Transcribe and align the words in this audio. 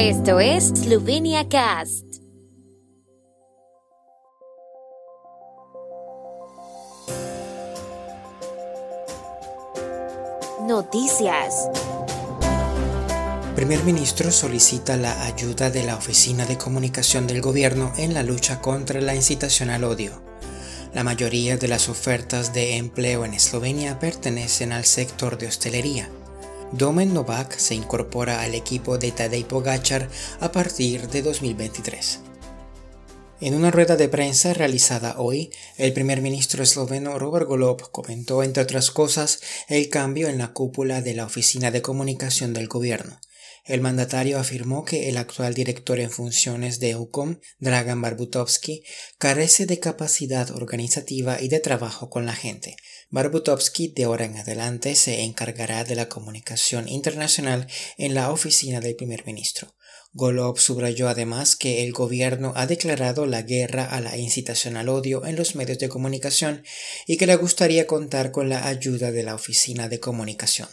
Esto 0.00 0.38
es 0.38 0.68
Slovenia 0.68 1.48
Cast. 1.48 2.04
Noticias. 10.68 11.68
Primer 13.56 13.82
ministro 13.82 14.30
solicita 14.30 14.96
la 14.96 15.24
ayuda 15.24 15.68
de 15.68 15.82
la 15.82 15.96
Oficina 15.96 16.46
de 16.46 16.56
Comunicación 16.56 17.26
del 17.26 17.40
Gobierno 17.40 17.92
en 17.98 18.14
la 18.14 18.22
lucha 18.22 18.60
contra 18.60 19.00
la 19.00 19.16
incitación 19.16 19.68
al 19.68 19.82
odio. 19.82 20.22
La 20.94 21.02
mayoría 21.02 21.56
de 21.56 21.66
las 21.66 21.88
ofertas 21.88 22.54
de 22.54 22.76
empleo 22.76 23.24
en 23.24 23.34
Eslovenia 23.34 23.98
pertenecen 23.98 24.70
al 24.70 24.84
sector 24.84 25.38
de 25.38 25.48
hostelería. 25.48 26.08
Domen 26.72 27.14
Novak 27.14 27.56
se 27.56 27.74
incorpora 27.74 28.42
al 28.42 28.54
equipo 28.54 28.98
de 28.98 29.10
Tadej 29.10 29.46
Pogacar 29.46 30.10
a 30.38 30.52
partir 30.52 31.08
de 31.08 31.22
2023. 31.22 32.20
En 33.40 33.54
una 33.54 33.70
rueda 33.70 33.96
de 33.96 34.08
prensa 34.08 34.52
realizada 34.52 35.18
hoy, 35.18 35.50
el 35.78 35.94
primer 35.94 36.20
ministro 36.20 36.62
esloveno 36.62 37.18
Robert 37.18 37.46
Golob 37.46 37.90
comentó, 37.90 38.42
entre 38.42 38.64
otras 38.64 38.90
cosas, 38.90 39.40
el 39.68 39.88
cambio 39.88 40.28
en 40.28 40.36
la 40.36 40.52
cúpula 40.52 41.00
de 41.00 41.14
la 41.14 41.24
Oficina 41.24 41.70
de 41.70 41.80
Comunicación 41.80 42.52
del 42.52 42.68
Gobierno. 42.68 43.18
El 43.68 43.82
mandatario 43.82 44.38
afirmó 44.38 44.86
que 44.86 45.10
el 45.10 45.18
actual 45.18 45.52
director 45.52 46.00
en 46.00 46.10
funciones 46.10 46.80
de 46.80 46.96
UCOM, 46.96 47.38
Dragan 47.58 48.00
Barbutovsky, 48.00 48.82
carece 49.18 49.66
de 49.66 49.78
capacidad 49.78 50.50
organizativa 50.52 51.38
y 51.38 51.48
de 51.48 51.60
trabajo 51.60 52.08
con 52.08 52.24
la 52.24 52.34
gente. 52.34 52.76
Barbutovsky 53.10 53.88
de 53.88 54.04
ahora 54.04 54.24
en 54.24 54.38
adelante 54.38 54.94
se 54.94 55.20
encargará 55.20 55.84
de 55.84 55.96
la 55.96 56.08
comunicación 56.08 56.88
internacional 56.88 57.66
en 57.98 58.14
la 58.14 58.30
oficina 58.32 58.80
del 58.80 58.96
primer 58.96 59.26
ministro. 59.26 59.74
Golob 60.14 60.58
subrayó 60.58 61.10
además 61.10 61.54
que 61.54 61.84
el 61.84 61.92
gobierno 61.92 62.54
ha 62.56 62.66
declarado 62.66 63.26
la 63.26 63.42
guerra 63.42 63.84
a 63.84 64.00
la 64.00 64.16
incitación 64.16 64.78
al 64.78 64.88
odio 64.88 65.26
en 65.26 65.36
los 65.36 65.54
medios 65.54 65.78
de 65.78 65.90
comunicación 65.90 66.64
y 67.06 67.18
que 67.18 67.26
le 67.26 67.36
gustaría 67.36 67.86
contar 67.86 68.32
con 68.32 68.48
la 68.48 68.66
ayuda 68.66 69.12
de 69.12 69.24
la 69.24 69.34
oficina 69.34 69.90
de 69.90 70.00
comunicación. 70.00 70.68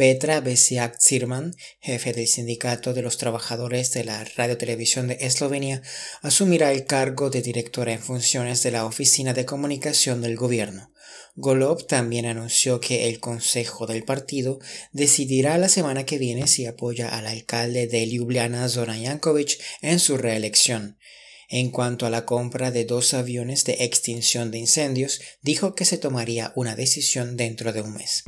Petra 0.00 0.40
Besiak 0.40 0.98
Zirman, 0.98 1.54
jefe 1.78 2.14
del 2.14 2.26
Sindicato 2.26 2.94
de 2.94 3.02
los 3.02 3.18
Trabajadores 3.18 3.92
de 3.92 4.02
la 4.02 4.24
Radio-Televisión 4.34 5.08
de 5.08 5.18
Eslovenia, 5.20 5.82
asumirá 6.22 6.72
el 6.72 6.86
cargo 6.86 7.28
de 7.28 7.42
directora 7.42 7.92
en 7.92 8.00
funciones 8.00 8.62
de 8.62 8.70
la 8.70 8.86
Oficina 8.86 9.34
de 9.34 9.44
Comunicación 9.44 10.22
del 10.22 10.36
Gobierno. 10.36 10.90
Golob 11.36 11.86
también 11.86 12.24
anunció 12.24 12.80
que 12.80 13.10
el 13.10 13.20
Consejo 13.20 13.86
del 13.86 14.04
Partido 14.04 14.58
decidirá 14.92 15.58
la 15.58 15.68
semana 15.68 16.06
que 16.06 16.16
viene 16.16 16.46
si 16.46 16.64
apoya 16.64 17.10
al 17.10 17.26
alcalde 17.26 17.86
de 17.86 18.06
Ljubljana 18.06 18.66
Zoran 18.70 19.04
Jankovic 19.04 19.60
en 19.82 19.98
su 19.98 20.16
reelección. 20.16 20.96
En 21.50 21.70
cuanto 21.70 22.06
a 22.06 22.10
la 22.10 22.24
compra 22.24 22.70
de 22.70 22.86
dos 22.86 23.12
aviones 23.12 23.66
de 23.66 23.72
extinción 23.80 24.50
de 24.50 24.60
incendios, 24.60 25.20
dijo 25.42 25.74
que 25.74 25.84
se 25.84 25.98
tomaría 25.98 26.54
una 26.56 26.74
decisión 26.74 27.36
dentro 27.36 27.74
de 27.74 27.82
un 27.82 27.92
mes. 27.92 28.24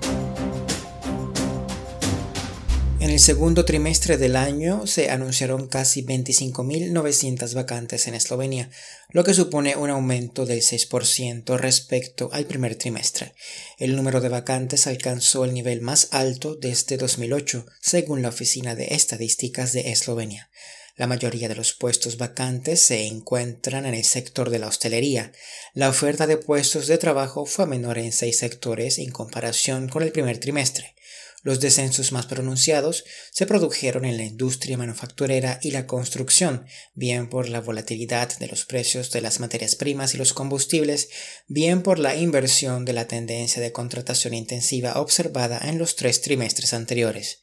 El 3.12 3.20
segundo 3.20 3.66
trimestre 3.66 4.16
del 4.16 4.36
año 4.36 4.86
se 4.86 5.10
anunciaron 5.10 5.68
casi 5.68 6.02
25.900 6.02 7.52
vacantes 7.52 8.08
en 8.08 8.14
Eslovenia, 8.14 8.70
lo 9.10 9.22
que 9.22 9.34
supone 9.34 9.76
un 9.76 9.90
aumento 9.90 10.46
del 10.46 10.62
6% 10.62 11.58
respecto 11.58 12.30
al 12.32 12.46
primer 12.46 12.76
trimestre. 12.76 13.34
El 13.76 13.96
número 13.96 14.22
de 14.22 14.30
vacantes 14.30 14.86
alcanzó 14.86 15.44
el 15.44 15.52
nivel 15.52 15.82
más 15.82 16.08
alto 16.12 16.54
desde 16.54 16.96
2008, 16.96 17.66
según 17.82 18.22
la 18.22 18.30
Oficina 18.30 18.74
de 18.74 18.94
Estadísticas 18.94 19.74
de 19.74 19.92
Eslovenia. 19.92 20.48
La 20.96 21.06
mayoría 21.06 21.50
de 21.50 21.54
los 21.54 21.74
puestos 21.74 22.16
vacantes 22.16 22.80
se 22.80 23.06
encuentran 23.06 23.84
en 23.84 23.92
el 23.92 24.04
sector 24.04 24.48
de 24.48 24.58
la 24.58 24.68
hostelería. 24.68 25.32
La 25.74 25.90
oferta 25.90 26.26
de 26.26 26.38
puestos 26.38 26.86
de 26.86 26.96
trabajo 26.96 27.44
fue 27.44 27.66
menor 27.66 27.98
en 27.98 28.10
seis 28.10 28.38
sectores 28.38 28.96
en 28.96 29.10
comparación 29.10 29.90
con 29.90 30.02
el 30.02 30.12
primer 30.12 30.38
trimestre. 30.38 30.94
Los 31.42 31.58
descensos 31.58 32.12
más 32.12 32.26
pronunciados 32.26 33.04
se 33.32 33.46
produjeron 33.46 34.04
en 34.04 34.16
la 34.16 34.22
industria 34.22 34.78
manufacturera 34.78 35.58
y 35.60 35.72
la 35.72 35.88
construcción, 35.88 36.66
bien 36.94 37.28
por 37.28 37.48
la 37.48 37.60
volatilidad 37.60 38.38
de 38.38 38.46
los 38.46 38.64
precios 38.64 39.10
de 39.10 39.22
las 39.22 39.40
materias 39.40 39.74
primas 39.74 40.14
y 40.14 40.18
los 40.18 40.34
combustibles, 40.34 41.08
bien 41.48 41.82
por 41.82 41.98
la 41.98 42.14
inversión 42.14 42.84
de 42.84 42.92
la 42.92 43.08
tendencia 43.08 43.60
de 43.60 43.72
contratación 43.72 44.34
intensiva 44.34 45.00
observada 45.00 45.60
en 45.64 45.78
los 45.78 45.96
tres 45.96 46.22
trimestres 46.22 46.74
anteriores. 46.74 47.40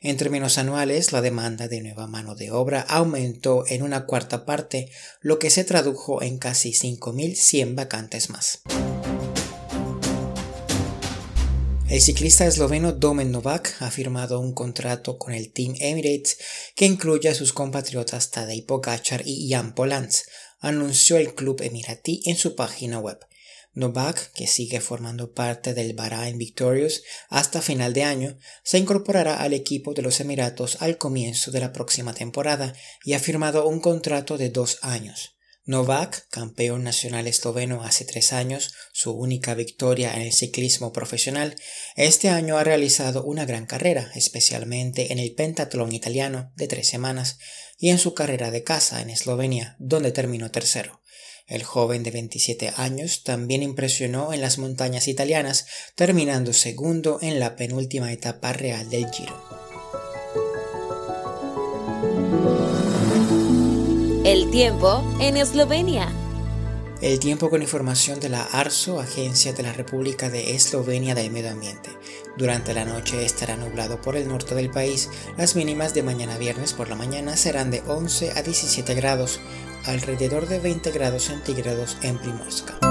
En 0.00 0.16
términos 0.16 0.56
anuales, 0.56 1.10
la 1.10 1.20
demanda 1.20 1.66
de 1.66 1.80
nueva 1.80 2.06
mano 2.06 2.36
de 2.36 2.52
obra 2.52 2.82
aumentó 2.82 3.64
en 3.66 3.82
una 3.82 4.06
cuarta 4.06 4.46
parte, 4.46 4.90
lo 5.20 5.40
que 5.40 5.50
se 5.50 5.64
tradujo 5.64 6.22
en 6.22 6.38
casi 6.38 6.70
5.100 6.70 7.74
vacantes 7.74 8.30
más. 8.30 8.62
El 11.90 12.00
ciclista 12.00 12.46
esloveno 12.46 12.92
Domen 12.92 13.32
Novak 13.32 13.74
ha 13.80 13.90
firmado 13.90 14.38
un 14.38 14.54
contrato 14.54 15.18
con 15.18 15.34
el 15.34 15.52
Team 15.52 15.74
Emirates 15.80 16.38
que 16.76 16.86
incluye 16.86 17.28
a 17.28 17.34
sus 17.34 17.52
compatriotas 17.52 18.30
Tadej 18.30 18.64
Pogacar 18.64 19.22
y 19.26 19.50
Jan 19.50 19.74
Polans, 19.74 20.26
anunció 20.60 21.16
el 21.16 21.34
club 21.34 21.60
emiratí 21.62 22.22
en 22.26 22.36
su 22.36 22.54
página 22.54 23.00
web. 23.00 23.18
Novak, 23.74 24.32
que 24.34 24.46
sigue 24.46 24.80
formando 24.80 25.32
parte 25.32 25.74
del 25.74 25.94
Bahrain 25.94 26.38
Victorious 26.38 27.02
hasta 27.28 27.60
final 27.60 27.92
de 27.92 28.04
año, 28.04 28.38
se 28.62 28.78
incorporará 28.78 29.40
al 29.40 29.52
equipo 29.52 29.92
de 29.92 30.02
los 30.02 30.20
Emiratos 30.20 30.80
al 30.82 30.96
comienzo 30.96 31.50
de 31.50 31.58
la 31.58 31.72
próxima 31.72 32.14
temporada 32.14 32.72
y 33.04 33.14
ha 33.14 33.18
firmado 33.18 33.66
un 33.66 33.80
contrato 33.80 34.38
de 34.38 34.50
dos 34.50 34.78
años. 34.82 35.39
Novak, 35.64 36.26
campeón 36.30 36.82
nacional 36.84 37.26
esloveno 37.26 37.82
hace 37.84 38.06
tres 38.06 38.32
años, 38.32 38.72
su 38.92 39.12
única 39.12 39.54
victoria 39.54 40.14
en 40.14 40.22
el 40.22 40.32
ciclismo 40.32 40.92
profesional, 40.92 41.54
este 41.96 42.30
año 42.30 42.56
ha 42.56 42.64
realizado 42.64 43.24
una 43.24 43.44
gran 43.44 43.66
carrera, 43.66 44.10
especialmente 44.14 45.12
en 45.12 45.18
el 45.18 45.34
pentatlón 45.34 45.92
italiano 45.92 46.50
de 46.56 46.66
tres 46.66 46.88
semanas 46.88 47.38
y 47.78 47.90
en 47.90 47.98
su 47.98 48.14
carrera 48.14 48.50
de 48.50 48.64
casa 48.64 49.02
en 49.02 49.10
Eslovenia, 49.10 49.76
donde 49.78 50.12
terminó 50.12 50.50
tercero. 50.50 51.02
El 51.46 51.62
joven 51.62 52.04
de 52.04 52.10
27 52.10 52.72
años 52.76 53.22
también 53.22 53.62
impresionó 53.62 54.32
en 54.32 54.40
las 54.40 54.58
montañas 54.58 55.08
italianas, 55.08 55.66
terminando 55.94 56.52
segundo 56.52 57.18
en 57.20 57.38
la 57.38 57.56
penúltima 57.56 58.12
etapa 58.12 58.52
real 58.52 58.88
del 58.88 59.10
Giro. 59.10 59.69
El 64.32 64.48
tiempo 64.52 65.02
en 65.18 65.36
Eslovenia. 65.36 66.08
El 67.02 67.18
tiempo 67.18 67.50
con 67.50 67.62
información 67.62 68.20
de 68.20 68.28
la 68.28 68.44
ARSO, 68.44 69.00
Agencia 69.00 69.52
de 69.52 69.64
la 69.64 69.72
República 69.72 70.30
de 70.30 70.54
Eslovenia 70.54 71.16
del 71.16 71.32
Medio 71.32 71.50
Ambiente. 71.50 71.90
Durante 72.36 72.72
la 72.72 72.84
noche 72.84 73.24
estará 73.24 73.56
nublado 73.56 74.00
por 74.00 74.14
el 74.14 74.28
norte 74.28 74.54
del 74.54 74.70
país. 74.70 75.10
Las 75.36 75.56
mínimas 75.56 75.94
de 75.94 76.04
mañana 76.04 76.38
viernes 76.38 76.74
por 76.74 76.88
la 76.88 76.94
mañana 76.94 77.36
serán 77.36 77.72
de 77.72 77.82
11 77.88 78.30
a 78.36 78.42
17 78.42 78.94
grados, 78.94 79.40
alrededor 79.84 80.46
de 80.46 80.60
20 80.60 80.92
grados 80.92 81.24
centígrados 81.24 81.96
en 82.02 82.16
Primorska. 82.18 82.89